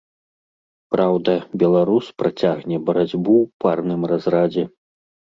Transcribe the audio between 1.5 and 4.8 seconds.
беларус працягне барацьбу ў парным разрадзе.